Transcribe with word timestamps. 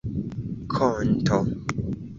konto 0.75 1.39